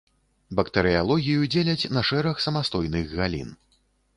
Бактэрыялогію 0.59 1.49
дзеляць 1.55 1.89
на 1.99 2.05
шэраг 2.09 2.43
самастойных 2.49 3.05
галін. 3.21 3.57